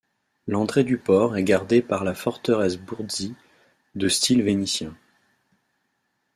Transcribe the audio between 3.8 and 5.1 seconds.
de style vénitien.